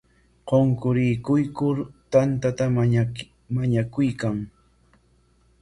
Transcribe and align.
Qunqurikuykur 0.49 1.77
tantata 2.11 2.65
mañakuykan. 3.55 4.37